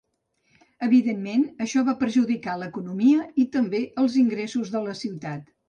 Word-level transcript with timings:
Evidentment, 0.87 1.43
això 1.65 1.83
va 1.91 1.95
perjudicar 1.99 2.57
l'economia 2.63 3.29
i 3.45 3.47
també 3.59 3.85
els 4.05 4.19
ingressos 4.25 4.77
de 4.79 4.85
la 4.91 5.01
ciutat. 5.07 5.49